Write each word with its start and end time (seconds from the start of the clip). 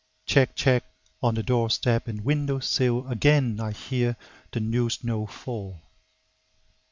"Tsek, 0.25 0.55
tsek" 0.55 0.83
on 1.21 1.35
the 1.35 1.43
door 1.43 1.69
step 1.69 2.07
and 2.07 2.25
window 2.25 2.57
sill 2.57 3.07
Again 3.07 3.59
I 3.59 3.69
hear 3.71 4.17
the 4.51 4.59
new 4.59 4.89
snow 4.89 5.27
fall. 5.27 5.79